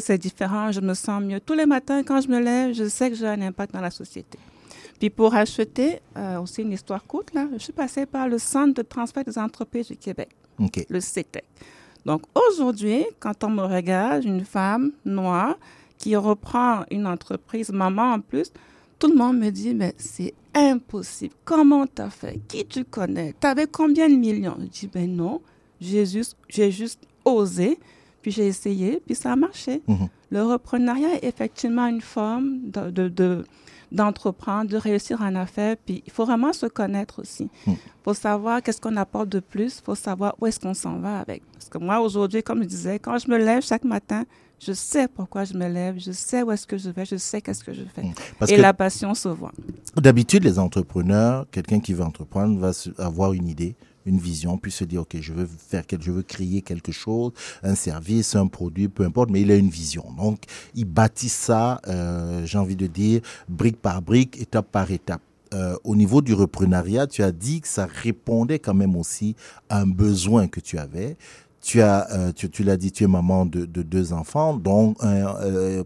c'est 0.00 0.18
différent, 0.18 0.72
je 0.72 0.80
me 0.80 0.94
sens 0.94 1.22
mieux. 1.22 1.40
Tous 1.40 1.54
les 1.54 1.66
matins, 1.66 2.02
quand 2.02 2.20
je 2.20 2.28
me 2.28 2.40
lève, 2.40 2.72
je 2.74 2.88
sais 2.88 3.10
que 3.10 3.16
j'ai 3.16 3.26
un 3.26 3.40
impact 3.42 3.72
dans 3.74 3.80
la 3.80 3.90
société. 3.90 4.38
Puis 4.98 5.10
pour 5.10 5.34
acheter, 5.34 6.00
euh, 6.16 6.40
aussi 6.40 6.62
une 6.62 6.72
histoire 6.72 7.04
courte, 7.04 7.34
là, 7.34 7.48
je 7.52 7.58
suis 7.58 7.72
passée 7.72 8.06
par 8.06 8.28
le 8.28 8.38
Centre 8.38 8.74
de 8.74 8.82
transfert 8.82 9.24
des 9.24 9.36
entreprises 9.36 9.88
du 9.88 9.96
Québec, 9.96 10.28
le 10.88 11.00
CETEC. 11.00 11.44
Donc 12.04 12.22
aujourd'hui, 12.34 13.04
quand 13.18 13.44
on 13.44 13.50
me 13.50 13.62
regarde, 13.62 14.24
une 14.24 14.44
femme 14.44 14.92
noire 15.04 15.56
qui 15.98 16.16
reprend 16.16 16.84
une 16.90 17.06
entreprise, 17.06 17.70
maman 17.70 18.14
en 18.14 18.20
plus, 18.20 18.52
tout 18.98 19.08
le 19.08 19.16
monde 19.16 19.38
me 19.38 19.50
dit, 19.50 19.74
mais 19.74 19.94
c'est 19.98 20.34
impossible. 20.54 21.34
Comment 21.44 21.86
tu 21.86 22.02
as 22.02 22.10
fait? 22.10 22.40
Qui 22.46 22.64
tu 22.64 22.84
connais? 22.84 23.34
Tu 23.40 23.46
avais 23.46 23.66
combien 23.66 24.08
de 24.08 24.14
millions? 24.14 24.56
Je 24.60 24.66
dis, 24.66 24.86
ben 24.86 25.10
non, 25.10 25.40
j'ai 25.80 26.06
juste, 26.06 26.36
j'ai 26.48 26.70
juste 26.70 27.00
osé, 27.24 27.78
puis 28.22 28.30
j'ai 28.30 28.46
essayé, 28.46 29.02
puis 29.04 29.14
ça 29.14 29.32
a 29.32 29.36
marché. 29.36 29.82
Mhm. 29.88 30.08
Le 30.30 30.42
reprenariat 30.44 31.14
est 31.20 31.24
effectivement 31.26 31.86
une 31.86 32.00
forme 32.00 32.70
de, 32.70 32.90
de- 32.90 33.08
de- 33.08 33.44
d'entreprendre, 33.90 34.70
de 34.70 34.76
réussir 34.78 35.20
en 35.20 35.34
affaires, 35.34 35.76
puis 35.84 36.02
il 36.06 36.12
faut 36.12 36.24
vraiment 36.24 36.52
se 36.54 36.64
connaître 36.66 37.20
aussi. 37.20 37.50
Il 37.66 37.72
Mhm. 37.72 37.78
faut 38.04 38.14
savoir 38.14 38.62
qu'est-ce 38.62 38.80
qu'on 38.80 38.96
apporte 38.96 39.28
de 39.28 39.40
plus, 39.40 39.78
il 39.80 39.84
faut 39.84 39.94
savoir 39.94 40.34
où 40.40 40.46
est-ce 40.46 40.58
qu'on 40.60 40.72
s'en 40.74 40.98
va 40.98 41.18
avec. 41.20 41.42
Parce 41.52 41.68
que 41.68 41.78
moi, 41.78 42.00
aujourd'hui, 42.00 42.42
comme 42.42 42.62
je 42.62 42.68
disais, 42.68 42.98
quand 42.98 43.18
je 43.18 43.30
me 43.30 43.36
lève 43.36 43.62
chaque 43.62 43.84
matin, 43.84 44.24
je 44.58 44.72
sais 44.72 45.08
pourquoi 45.08 45.44
je 45.44 45.54
me 45.54 45.68
lève, 45.68 45.96
je 45.98 46.12
sais 46.12 46.42
où 46.42 46.50
est-ce 46.52 46.66
que 46.66 46.78
je 46.78 46.88
vais, 46.88 47.04
je 47.04 47.16
sais 47.16 47.42
qu'est-ce 47.42 47.64
que 47.64 47.74
je 47.74 47.82
fais. 47.94 48.02
Parce 48.38 48.50
Et 48.50 48.56
que- 48.56 48.62
la 48.62 48.72
passion 48.72 49.12
se 49.14 49.28
voit. 49.28 49.52
D'habitude, 49.96 50.44
les 50.44 50.58
entrepreneurs, 50.58 51.46
quelqu'un 51.50 51.80
qui 51.80 51.92
veut 51.92 52.04
entreprendre 52.04 52.58
va 52.58 52.70
avoir 53.04 53.34
une 53.34 53.48
idée, 53.48 53.74
une 54.06 54.18
vision, 54.18 54.58
puis 54.58 54.70
se 54.70 54.84
dire, 54.84 55.02
OK, 55.02 55.16
je 55.20 55.32
veux 55.32 55.46
faire 55.46 55.86
quelque, 55.86 56.04
je 56.04 56.10
veux 56.10 56.22
créer 56.22 56.62
quelque 56.62 56.92
chose, 56.92 57.32
un 57.62 57.74
service, 57.74 58.34
un 58.36 58.46
produit, 58.46 58.88
peu 58.88 59.04
importe, 59.04 59.30
mais 59.30 59.42
il 59.42 59.50
a 59.50 59.56
une 59.56 59.68
vision. 59.68 60.04
Donc, 60.16 60.44
il 60.74 60.84
bâtit 60.84 61.28
ça, 61.28 61.80
euh, 61.86 62.44
j'ai 62.44 62.58
envie 62.58 62.76
de 62.76 62.86
dire, 62.86 63.20
brique 63.48 63.80
par 63.80 64.02
brique, 64.02 64.40
étape 64.40 64.70
par 64.70 64.90
étape. 64.90 65.22
Euh, 65.54 65.76
au 65.84 65.96
niveau 65.96 66.22
du 66.22 66.32
reprenariat, 66.32 67.06
tu 67.06 67.22
as 67.22 67.32
dit 67.32 67.60
que 67.60 67.68
ça 67.68 67.86
répondait 67.86 68.58
quand 68.58 68.74
même 68.74 68.96
aussi 68.96 69.36
à 69.68 69.80
un 69.80 69.86
besoin 69.86 70.48
que 70.48 70.60
tu 70.60 70.78
avais. 70.78 71.16
Tu 71.60 71.80
as, 71.80 72.10
euh, 72.10 72.32
tu, 72.32 72.64
l'as 72.64 72.76
dit, 72.76 72.90
tu 72.90 73.04
es 73.04 73.06
maman 73.06 73.46
de, 73.46 73.66
de 73.66 73.82
deux 73.82 74.12
enfants, 74.12 74.56
donc 74.56 74.96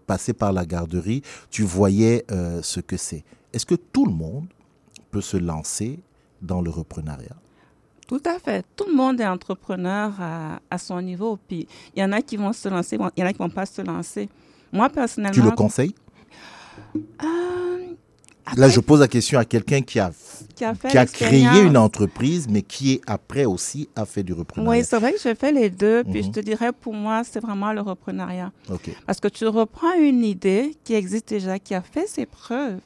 passé 0.06 0.32
par 0.32 0.52
la 0.52 0.64
garderie, 0.64 1.22
tu 1.50 1.64
voyais 1.64 2.24
ce 2.62 2.80
que 2.80 2.96
c'est. 2.96 3.24
Est-ce 3.52 3.66
que 3.66 3.74
tout 3.74 4.06
le 4.06 4.12
monde 4.12 4.46
peut 5.10 5.20
se 5.20 5.36
lancer 5.36 5.98
dans 6.40 6.62
le 6.62 6.70
reprenariat? 6.70 7.36
Tout 8.06 8.22
à 8.24 8.38
fait. 8.38 8.64
Tout 8.76 8.84
le 8.88 8.94
monde 8.94 9.20
est 9.20 9.26
entrepreneur 9.26 10.12
à, 10.20 10.60
à 10.70 10.78
son 10.78 11.00
niveau. 11.02 11.38
Puis 11.48 11.66
il 11.94 12.00
y 12.00 12.04
en 12.04 12.12
a 12.12 12.22
qui 12.22 12.36
vont 12.36 12.52
se 12.52 12.68
lancer, 12.68 12.96
il 13.16 13.20
y 13.20 13.24
en 13.24 13.26
a 13.26 13.32
qui 13.32 13.38
vont 13.38 13.50
pas 13.50 13.66
se 13.66 13.82
lancer. 13.82 14.28
Moi, 14.72 14.88
personnellement. 14.90 15.34
Tu 15.34 15.42
le 15.42 15.50
conseilles? 15.50 15.94
Euh, 17.22 17.26
Là, 18.56 18.68
je 18.68 18.78
pose 18.78 19.00
la 19.00 19.08
question 19.08 19.40
à 19.40 19.44
quelqu'un 19.44 19.82
qui 19.82 19.98
a, 19.98 20.12
Qui 20.54 20.64
a 20.64 20.72
fait 20.72 21.10
créé 21.12 21.62
une 21.64 21.76
entreprise, 21.76 22.46
mais 22.48 22.62
qui 22.62 22.92
est 22.92 23.00
après 23.08 23.44
aussi 23.44 23.88
a 23.96 24.06
fait 24.06 24.22
du 24.22 24.32
reprenariat. 24.32 24.78
Oui, 24.80 24.86
c'est 24.88 25.00
vrai 25.00 25.12
que 25.12 25.18
je 25.18 25.34
fais 25.34 25.50
les 25.50 25.68
deux. 25.68 26.04
Puis 26.04 26.22
je 26.22 26.28
Mhm. 26.28 26.32
te 26.32 26.40
dirais, 26.40 26.70
pour 26.72 26.94
moi, 26.94 27.22
c'est 27.24 27.40
vraiment 27.40 27.72
le 27.72 27.80
reprenariat. 27.80 28.52
Ok. 28.70 28.90
Parce 29.04 29.18
que 29.18 29.26
tu 29.26 29.46
reprends 29.48 29.94
une 29.98 30.22
idée 30.24 30.76
qui 30.84 30.94
existe 30.94 31.28
déjà, 31.30 31.58
qui 31.58 31.74
a 31.74 31.82
fait 31.82 32.06
ses 32.06 32.24
preuves. 32.24 32.78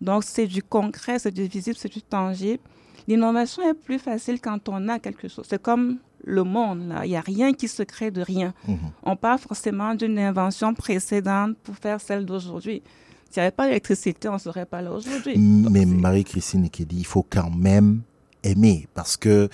Donc, 0.00 0.24
c'est 0.24 0.46
du 0.46 0.62
concret, 0.62 1.18
c'est 1.18 1.30
du 1.30 1.44
visible, 1.44 1.76
c'est 1.78 1.92
du 1.92 2.00
tangible. 2.00 2.62
L'innovation 3.08 3.62
est 3.68 3.74
plus 3.74 3.98
facile 3.98 4.40
quand 4.40 4.68
on 4.68 4.88
a 4.88 4.98
quelque 4.98 5.28
chose. 5.28 5.46
C'est 5.48 5.60
comme 5.60 5.98
le 6.24 6.44
monde, 6.44 6.88
là. 6.88 7.04
Il 7.04 7.10
n'y 7.10 7.16
a 7.16 7.20
rien 7.20 7.52
qui 7.52 7.68
se 7.68 7.82
crée 7.82 8.10
de 8.10 8.22
rien. 8.22 8.54
Mhm. 8.68 8.78
On 9.02 9.16
part 9.16 9.40
forcément 9.40 9.94
d'une 9.94 10.18
invention 10.18 10.74
précédente 10.74 11.56
pour 11.62 11.76
faire 11.76 12.00
celle 12.00 12.24
d'aujourd'hui. 12.24 12.82
S'il 13.30 13.40
n'y 13.40 13.46
avait 13.46 13.50
pas 13.50 13.66
d'électricité, 13.66 14.28
on 14.28 14.34
ne 14.34 14.38
serait 14.38 14.66
pas 14.66 14.82
là 14.82 14.92
aujourd'hui. 14.92 15.38
Mais 15.38 15.86
Marie-Christine 15.86 16.66
Ekedi, 16.66 16.98
il 16.98 17.06
faut 17.06 17.26
quand 17.28 17.50
même 17.50 18.02
aimer 18.44 18.86
parce 18.94 19.16
que 19.16 19.48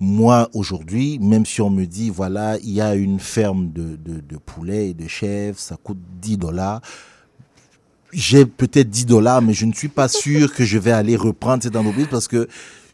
moi, 0.00 0.48
aujourd'hui, 0.54 1.18
même 1.20 1.44
si 1.44 1.60
on 1.60 1.70
me 1.70 1.84
dit, 1.84 2.10
voilà, 2.10 2.56
il 2.58 2.70
y 2.70 2.80
a 2.80 2.94
une 2.94 3.20
ferme 3.20 3.70
de, 3.70 3.96
de, 3.96 4.20
de 4.20 4.36
poulets 4.38 4.90
et 4.90 4.94
de 4.94 5.06
chèvres, 5.06 5.58
ça 5.58 5.76
coûte 5.76 5.98
10 6.20 6.38
dollars. 6.38 6.80
J'ai 8.12 8.46
peut-être 8.46 8.88
10 8.88 9.06
dollars, 9.06 9.42
mais 9.42 9.52
je 9.52 9.66
ne 9.66 9.72
suis 9.72 9.88
pas 9.88 10.08
sûr 10.08 10.52
que 10.52 10.64
je 10.64 10.78
vais 10.78 10.90
aller 10.90 11.16
reprendre 11.16 11.62
cette 11.62 11.76
entreprise 11.76 12.08
parce 12.10 12.26
que 12.26 12.48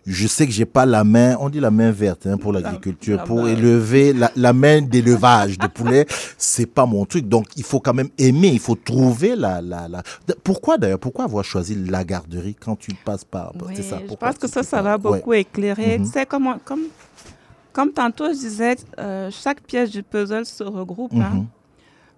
je 0.07 0.27
sais 0.29 0.47
que 0.47 0.53
j'ai 0.53 0.65
pas 0.67 0.87
la 0.87 1.03
main, 1.03 1.37
on 1.41 1.49
dit 1.49 1.59
la 1.61 1.71
main 1.73 1.91
verte 1.91 2.27
hein, 2.27 2.37
pour 2.37 2.53
l'agriculture, 2.53 3.17
la 3.17 3.25
pour 3.25 3.43
main. 3.43 3.49
élever 3.49 4.13
la, 4.13 4.31
la 4.37 4.53
main 4.53 4.81
d'élevage 4.81 5.59
de 5.59 5.67
poulet, 5.67 6.07
c'est 6.39 6.67
pas 6.67 6.87
mon 6.87 7.05
truc. 7.05 7.29
Donc 7.29 7.47
il 7.57 7.65
faut 7.65 7.81
quand 7.81 7.95
même 7.95 8.11
aimer, 8.19 8.49
il 8.49 8.61
faut 8.61 8.77
trouver 8.77 9.35
la 9.37 9.61
la 9.61 9.89
la. 9.89 10.03
Pourquoi 10.45 10.79
d'ailleurs 10.79 11.01
Pourquoi 11.01 11.25
avoir 11.25 11.45
choisi 11.45 11.75
la 11.75 12.05
garderie 12.05 12.55
quand 12.55 12.77
tu 12.77 12.93
passes 13.05 13.25
par 13.25 13.53
Oui, 13.57 13.73
C'est 13.77 13.83
ça. 13.83 14.01
je 14.09 14.15
pense 14.15 14.39
que 14.39 14.47
ça, 14.49 14.63
ça 14.63 14.81
va 14.83 14.99
parles? 14.99 15.13
Ouais. 15.15 15.19
beaucoup 15.19 15.33
éclairer. 15.35 15.99
Mhm. 15.99 16.07
Tu 16.07 16.13
sais, 16.13 16.25
comme, 16.27 16.47
on- 16.47 16.59
comme, 16.65 16.83
comme 17.73 17.91
tantôt 17.93 18.29
je 18.29 18.39
disais, 18.39 18.77
euh, 18.99 19.31
chaque 19.33 19.61
pièce 19.63 19.91
du 19.91 20.03
puzzle 20.03 20.47
se 20.47 20.63
regroupe. 20.65 21.13
hein. 21.15 21.31
Mhm. 21.35 21.47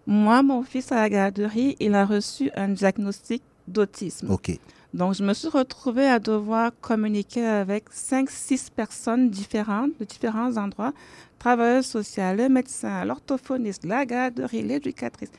Moi, 0.06 0.42
mon 0.42 0.62
fils 0.62 0.90
à 0.92 0.96
la 0.96 1.08
garderie, 1.10 1.76
il 1.80 1.94
a 1.94 2.06
reçu 2.06 2.50
un 2.56 2.68
diagnostic 2.68 3.42
d'autisme. 3.66 4.30
Ok. 4.30 4.58
Donc, 4.94 5.14
je 5.14 5.22
me 5.22 5.34
suis 5.34 5.48
retrouvée 5.48 6.06
à 6.06 6.18
devoir 6.18 6.72
communiquer 6.80 7.44
avec 7.44 7.84
cinq, 7.90 8.30
six 8.30 8.70
personnes 8.70 9.28
différentes, 9.28 9.90
de 9.98 10.04
différents 10.04 10.56
endroits, 10.56 10.94
travailleuses 11.38 11.86
sociales, 11.86 12.38
le 12.38 12.48
médecin, 12.48 13.04
l'orthophoniste, 13.04 13.84
la 13.84 14.06
garderie, 14.06 14.62
l'éducatrice. 14.62 15.30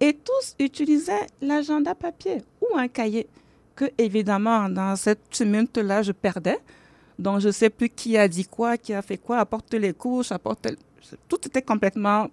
Et 0.00 0.12
tous 0.12 0.54
utilisaient 0.58 1.26
l'agenda 1.40 1.94
papier 1.94 2.42
ou 2.60 2.76
un 2.76 2.88
cahier 2.88 3.26
que, 3.74 3.86
évidemment, 3.96 4.68
dans 4.68 4.94
cette 4.94 5.30
tumulte-là, 5.30 6.02
je 6.02 6.12
perdais. 6.12 6.58
Donc, 7.18 7.40
je 7.40 7.46
ne 7.48 7.52
sais 7.52 7.70
plus 7.70 7.88
qui 7.88 8.16
a 8.18 8.28
dit 8.28 8.44
quoi, 8.44 8.76
qui 8.76 8.92
a 8.92 9.00
fait 9.00 9.18
quoi, 9.18 9.38
apporte 9.38 9.72
les 9.74 9.94
couches, 9.94 10.32
apporte... 10.32 10.68
Tout 11.28 11.38
était 11.46 11.62
complètement 11.62 12.28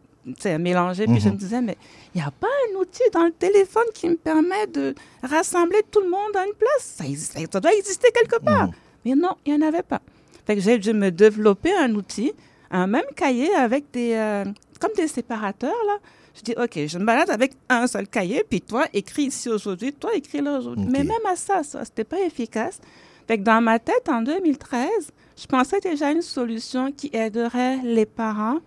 mélangé. 0.60 1.06
Puis 1.06 1.20
je 1.20 1.28
me 1.28 1.32
Mhm. 1.34 1.38
disais, 1.38 1.62
mais 1.62 1.78
il 2.14 2.22
n'y 2.22 2.28
a 2.28 2.32
pas 2.32 2.48
un 2.48 2.80
outil 2.80 3.04
dans 3.14 3.26
le 3.26 3.32
téléphone 3.32 3.86
qui 3.94 4.10
me 4.10 4.16
permet 4.16 4.68
de 4.68 4.96
rassembler 5.24 5.82
tout 5.92 6.02
le 6.02 6.10
monde 6.10 6.36
à 6.36 6.46
une 6.46 6.54
place? 6.54 6.96
Ça, 6.98 7.06
existe- 7.06 7.38
ça 7.52 7.60
doit 7.60 7.74
exister 7.74 8.10
quelque 8.14 8.40
part. 8.44 8.70
Mais 9.06 9.14
non, 9.16 9.36
il 9.46 9.56
n'y 9.56 9.64
en 9.64 9.68
avait 9.68 9.84
pas. 9.84 10.02
Fait 10.48 10.56
que 10.56 10.62
j'ai 10.62 10.78
dû 10.78 10.94
me 10.94 11.10
développer 11.12 11.76
un 11.76 11.94
outil, 11.96 12.34
un 12.72 12.88
même 12.88 13.06
cahier 13.16 13.54
avec 13.56 13.86
des, 13.92 14.14
euh, 14.14 14.46
comme 14.80 14.92
des 14.96 15.08
séparateurs, 15.08 15.74
là. 15.88 15.98
Je 16.36 16.42
dis, 16.42 16.54
OK, 16.58 16.86
je 16.88 16.98
me 16.98 17.06
balade 17.06 17.30
avec 17.30 17.54
un 17.70 17.88
seul 17.88 18.08
cahier, 18.10 18.44
puis 18.50 18.60
toi, 18.62 18.86
écris 18.94 19.24
ici 19.28 19.48
aujourd'hui, 19.50 19.94
toi, 19.94 20.14
écris 20.14 20.42
là 20.42 20.58
aujourd'hui. 20.58 20.86
Mais 20.90 21.04
même 21.06 21.26
à 21.32 21.36
ça, 21.38 21.64
ça, 21.64 21.86
c'était 21.86 22.04
pas 22.04 22.20
efficace. 22.20 22.80
Fait 23.28 23.38
que 23.38 23.44
dans 23.44 23.62
ma 23.62 23.80
tête, 23.80 24.10
en 24.10 24.22
2013, 24.22 24.90
je 25.38 25.46
pensais 25.48 25.80
déjà 25.80 26.08
à 26.08 26.12
une 26.12 26.22
solution 26.22 26.92
qui 26.92 27.10
aiderait 27.14 27.78
les 27.84 28.06
parents, 28.06 28.58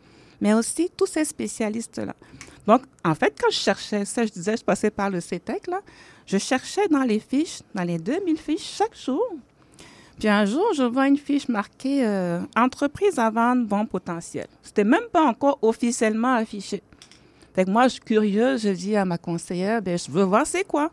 mais 0.41 0.55
aussi 0.55 0.91
tous 0.97 1.07
ces 1.07 1.25
spécialistes-là. 1.25 2.15
Donc, 2.67 2.83
en 3.05 3.15
fait, 3.15 3.35
quand 3.41 3.51
je 3.51 3.59
cherchais 3.59 4.05
ça, 4.05 4.27
je 4.27 4.31
disais, 4.31 4.57
je 4.57 4.65
passais 4.65 4.91
par 4.91 5.11
le 5.11 5.21
CETEC, 5.21 5.67
là, 5.69 5.81
je 6.27 6.37
cherchais 6.37 6.87
dans 6.89 7.05
les 7.05 7.19
fiches, 7.19 7.61
dans 7.75 7.85
les 7.85 7.99
2000 7.99 8.37
fiches, 8.37 8.77
chaque 8.77 8.97
jour. 8.97 9.25
Puis 10.19 10.29
un 10.29 10.45
jour, 10.45 10.67
je 10.77 10.83
vois 10.83 11.07
une 11.07 11.17
fiche 11.17 11.49
marquée 11.49 12.05
euh, 12.05 12.41
Entreprise 12.57 13.19
à 13.19 13.31
vendre 13.31 13.65
bon 13.67 13.87
potentiel. 13.87 14.49
C'était 14.63 14.85
même 14.85 15.07
pas 15.13 15.23
encore 15.23 15.59
officiellement 15.63 16.35
affiché. 16.35 16.83
Fait 17.55 17.65
que 17.65 17.71
moi, 17.71 17.85
je 17.85 17.95
suis 17.95 18.01
curieuse, 18.01 18.63
je 18.63 18.69
dis 18.69 18.97
à 18.97 19.05
ma 19.05 19.17
conseillère, 19.17 19.81
ben, 19.81 19.97
je 19.97 20.11
veux 20.11 20.25
voir 20.25 20.47
c'est 20.47 20.65
quoi. 20.65 20.91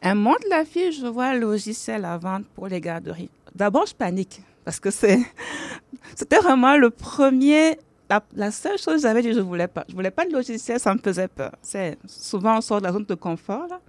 Elle 0.00 0.16
monte 0.16 0.44
la 0.50 0.64
fiche, 0.64 1.00
je 1.00 1.06
vois 1.06 1.34
logiciel 1.34 2.04
à 2.04 2.18
vendre 2.18 2.44
pour 2.54 2.68
les 2.68 2.80
garderies. 2.80 3.30
D'abord, 3.54 3.86
je 3.86 3.94
panique 3.94 4.42
parce 4.64 4.78
que 4.78 4.90
c'est, 4.90 5.18
c'était 6.14 6.38
vraiment 6.38 6.76
le 6.76 6.90
premier, 6.90 7.78
la, 8.14 8.24
la 8.46 8.50
seule 8.50 8.78
chose 8.78 8.96
que 8.96 9.00
j'avais 9.00 9.22
dit, 9.22 9.32
je 9.32 9.40
voulais 9.40 9.68
pas. 9.68 9.84
Je 9.88 9.94
voulais 9.94 10.10
pas 10.10 10.24
de 10.24 10.32
logiciel, 10.32 10.78
ça 10.78 10.94
me 10.94 10.98
faisait 10.98 11.28
peur. 11.28 11.52
C'est, 11.62 11.98
souvent, 12.06 12.58
on 12.58 12.60
sort 12.60 12.80
de 12.80 12.86
la 12.86 12.92
zone 12.92 13.04
de 13.04 13.14
confort, 13.14 13.66
là. 13.68 13.80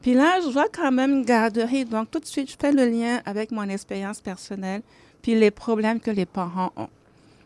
Puis 0.00 0.14
là, 0.14 0.40
je 0.44 0.48
vois 0.48 0.66
quand 0.68 0.90
même 0.90 1.12
une 1.12 1.24
garderie. 1.24 1.84
Donc, 1.84 2.10
tout 2.10 2.18
de 2.18 2.26
suite, 2.26 2.50
je 2.50 2.56
fais 2.58 2.72
le 2.72 2.86
lien 2.86 3.20
avec 3.24 3.52
mon 3.52 3.68
expérience 3.68 4.20
personnelle. 4.20 4.82
puis 5.22 5.36
les 5.36 5.52
problèmes 5.52 6.00
que 6.00 6.10
les 6.10 6.26
parents 6.26 6.72
ont. 6.76 6.88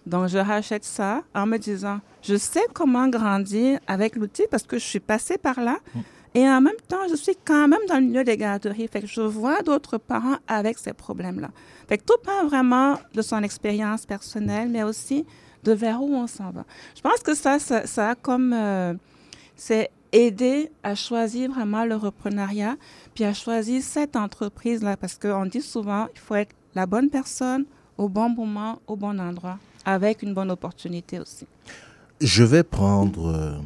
Donc, 0.07 0.29
je 0.29 0.39
rachète 0.39 0.85
ça 0.85 1.23
en 1.35 1.47
me 1.47 1.59
disant, 1.59 2.01
je 2.23 2.37
sais 2.37 2.65
comment 2.73 3.09
grandir 3.09 3.79
avec 3.87 4.17
l'outil 4.17 4.45
parce 4.51 4.63
que 4.63 4.79
je 4.79 4.85
suis 4.85 5.01
passée 5.01 5.37
par 5.37 5.61
là. 5.61 5.77
Et 6.35 6.49
en 6.49 6.61
même 6.63 6.81
temps, 6.89 7.07
je 7.11 7.17
suis 7.17 7.37
quand 7.45 7.69
même 7.69 7.81
dans 7.89 7.97
le 7.97 8.03
milieu 8.03 8.25
des 8.25 8.37
garderies. 8.39 8.89
Fait 8.89 9.03
que 9.03 9.07
je 9.07 9.21
vois 9.21 9.61
d'autres 9.63 9.99
parents 9.99 10.37
avec 10.47 10.79
ces 10.79 10.95
problèmes-là. 10.95 11.51
Fait 11.89 11.99
que 11.99 12.05
tout 12.05 12.21
part 12.25 12.47
vraiment 12.47 12.99
de 13.15 13.21
son 13.21 13.43
expérience 13.43 14.07
personnelle, 14.07 14.69
mais 14.69 14.83
aussi 14.83 15.27
de 15.65 15.73
vers 15.73 16.03
où 16.03 16.15
on 16.15 16.27
s'en 16.27 16.51
va. 16.51 16.65
Je 16.97 17.01
pense 17.01 17.21
que 17.21 17.35
ça, 17.35 17.59
ça, 17.59 18.11
a 18.11 18.15
comme... 18.15 18.53
euh, 18.53 18.95
c'est 19.57 19.91
aider 20.13 20.71
à 20.83 20.95
choisir 20.95 21.51
vraiment 21.51 21.85
le 21.85 21.97
reprenariat, 21.97 22.77
puis 23.15 23.25
à 23.25 23.35
choisir 23.35 23.83
cette 23.83 24.17
entreprise-là, 24.17 24.97
parce 24.97 25.17
qu'on 25.17 25.47
dit 25.47 25.63
souvent, 25.63 26.07
il 26.15 26.21
faut 26.21 26.35
être 26.35 26.55
la 26.75 26.87
bonne 26.87 27.11
personne 27.11 27.65
au 27.99 28.09
bon 28.09 28.29
moment, 28.29 28.81
au 28.87 28.97
bon 28.97 29.19
endroit, 29.21 29.59
avec 29.85 30.23
une 30.23 30.35
bonne 30.35 30.51
opportunité 30.51 31.19
aussi. 31.19 31.47
Je 32.21 32.45
vais 32.45 32.63
prendre 32.63 33.27
euh, 33.27 33.59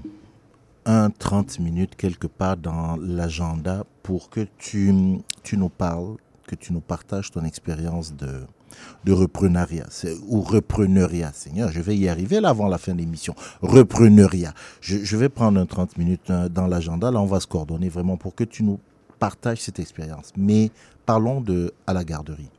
un 0.86 1.10
30 1.10 1.58
minutes 1.60 1.94
quelque 1.96 2.26
part 2.26 2.56
dans 2.56 2.96
l'agenda 2.96 3.84
pour 4.02 4.30
que 4.30 4.46
tu, 4.58 4.92
tu 5.42 5.56
nous 5.56 5.68
parles, 5.68 6.16
que 6.46 6.54
tu 6.54 6.72
nous 6.72 6.80
partages 6.80 7.30
ton 7.30 7.44
expérience 7.44 8.14
de, 8.14 8.44
de 9.04 9.12
reprenariat 9.12 9.86
ou 10.28 10.40
repreneuriat. 10.40 11.32
Seigneur, 11.32 11.70
je 11.70 11.80
vais 11.80 11.96
y 11.96 12.08
arriver 12.08 12.38
avant 12.44 12.68
la 12.68 12.78
fin 12.78 12.92
de 12.92 12.98
l'émission. 12.98 13.34
Repreneuriat. 13.62 14.54
Je, 14.80 14.98
je 14.98 15.16
vais 15.16 15.28
prendre 15.28 15.60
un 15.60 15.66
30 15.66 15.96
minutes 15.98 16.30
euh, 16.30 16.48
dans 16.48 16.66
l'agenda. 16.66 17.10
Là, 17.10 17.20
on 17.20 17.26
va 17.26 17.40
se 17.40 17.46
coordonner 17.46 17.88
vraiment 17.88 18.16
pour 18.16 18.34
que 18.34 18.44
tu 18.44 18.62
nous 18.62 18.78
partages 19.18 19.60
cette 19.60 19.78
expérience. 19.78 20.32
Mais 20.36 20.70
parlons 21.06 21.40
de 21.40 21.72
à 21.86 21.92
la 21.92 22.04
garderie. 22.04 22.50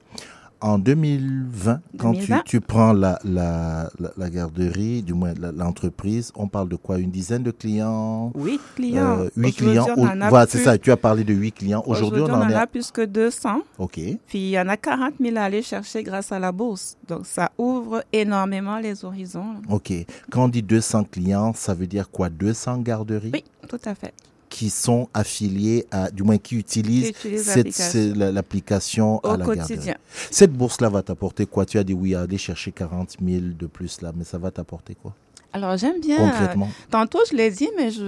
En 0.62 0.78
2020, 0.78 1.82
quand 1.98 2.12
tu, 2.14 2.20
2020. 2.28 2.42
tu 2.46 2.62
prends 2.62 2.94
la, 2.94 3.20
la, 3.24 3.90
la, 4.00 4.12
la 4.16 4.30
garderie, 4.30 5.02
du 5.02 5.14
moins 5.14 5.34
l'entreprise, 5.56 6.32
on 6.36 6.48
parle 6.48 6.70
de 6.70 6.76
quoi? 6.76 7.00
Une 7.00 7.10
dizaine 7.10 7.42
de 7.44 7.52
clients? 7.52 8.32
Huit 8.36 8.62
clients. 8.76 9.22
Euh, 9.22 9.30
Huit 9.36 9.54
clients. 9.54 9.88
on 9.98 10.06
en 10.08 10.22
a 10.22 10.30
Voilà, 10.30 10.46
c'est 10.48 10.60
ça. 10.60 10.78
Tu 10.78 10.92
as 10.92 10.98
parlé 10.98 11.24
de 11.24 11.34
huit 11.34 11.52
clients. 11.54 11.84
Aujourd'hui, 11.88 12.22
on 12.22 12.26
en 12.32 12.42
a 12.42 12.68
plus 12.68 12.92
que 12.92 13.04
200. 13.06 13.62
OK. 13.80 13.96
Puis 13.96 14.20
il 14.40 14.50
y 14.52 14.60
en 14.60 14.68
a 14.68 14.78
40 14.78 15.16
000 15.20 15.36
à 15.38 15.42
aller 15.42 15.62
chercher 15.64 16.04
grâce 16.04 16.32
à 16.32 16.40
la 16.40 16.52
bourse. 16.52 16.96
Donc 17.08 17.26
ça 17.26 17.52
ouvre 17.58 18.04
énormément 18.14 18.78
les 18.78 19.04
horizons. 19.04 19.56
OK. 19.70 19.92
Quand 20.30 20.46
on 20.46 20.48
dit 20.48 20.62
200 20.64 21.06
clients, 21.06 21.54
ça 21.56 21.74
veut 21.74 21.88
dire 21.88 22.10
quoi? 22.10 22.30
200 22.30 22.78
garderies? 22.80 23.32
Oui, 23.34 23.44
tout 23.68 23.80
à 23.86 23.96
fait. 23.96 24.14
Qui 24.52 24.70
sont 24.70 25.08
affiliées 25.14 25.86
à, 25.92 26.12
du 26.12 26.24
moins 26.24 26.38
qui 26.38 26.56
utilisent, 26.58 27.14
Qui 27.14 27.28
utilisent 27.30 27.44
cette- 27.46 28.18
l'application. 28.18 29.20
à 29.20 29.38
la 29.38 29.46
quotidien. 29.46 29.96
Cette 30.30 30.52
bourse-là 30.54 30.90
va 30.90 31.02
t'apporter 31.02 31.46
quoi? 31.46 31.66
Tu 31.66 31.80
as 31.80 31.84
dit 31.84 31.94
oui, 31.94 32.14
aller 32.16 32.38
chercher 32.38 32.72
40 32.72 33.16
000 33.26 33.42
de 33.58 33.66
plus 33.68 34.02
là, 34.02 34.12
mais 34.16 34.26
ça 34.26 34.38
va 34.38 34.52
t'apporter 34.52 34.94
quoi? 35.02 35.16
Alors 35.54 35.76
j'aime 35.78 36.00
bien. 36.00 36.18
euh, 36.18 36.30
Concrètement. 36.32 36.70
tantôt 36.90 37.20
je 37.30 37.36
l'ai 37.36 37.50
dit, 37.52 37.70
mais 37.78 37.92
je, 37.92 38.04